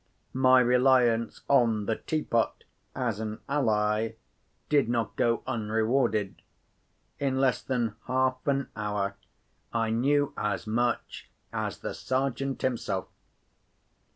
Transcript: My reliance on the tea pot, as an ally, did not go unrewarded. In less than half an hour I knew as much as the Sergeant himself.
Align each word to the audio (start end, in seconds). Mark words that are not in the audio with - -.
My 0.33 0.61
reliance 0.61 1.41
on 1.47 1.85
the 1.85 1.95
tea 1.97 2.23
pot, 2.23 2.63
as 2.95 3.19
an 3.19 3.37
ally, 3.47 4.13
did 4.67 4.89
not 4.89 5.15
go 5.15 5.43
unrewarded. 5.45 6.41
In 7.19 7.39
less 7.39 7.61
than 7.61 7.93
half 8.07 8.37
an 8.47 8.69
hour 8.75 9.15
I 9.71 9.91
knew 9.91 10.33
as 10.35 10.65
much 10.65 11.29
as 11.53 11.77
the 11.81 11.93
Sergeant 11.93 12.63
himself. 12.63 13.09